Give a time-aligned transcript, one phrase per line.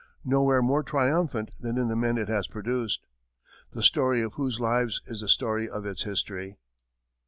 [0.25, 3.05] Nowhere more triumphant than in the men it has produced,
[3.73, 6.57] the story of whose lives is the story of its history.